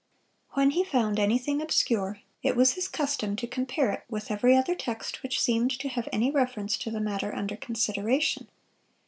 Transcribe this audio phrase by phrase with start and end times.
[0.53, 4.73] When he found anything obscure, it was his custom to compare it with every other
[4.73, 8.47] text which seemed to have any reference to the matter under consideration.